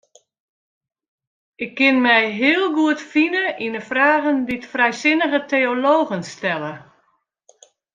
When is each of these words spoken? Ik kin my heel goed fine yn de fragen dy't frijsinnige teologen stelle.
Ik 1.63 1.71
kin 1.77 1.97
my 2.07 2.21
heel 2.39 2.65
goed 2.77 2.99
fine 3.13 3.43
yn 3.65 3.73
de 3.77 3.81
fragen 3.89 4.37
dy't 4.47 4.69
frijsinnige 4.73 5.39
teologen 5.51 6.23
stelle. 6.35 6.73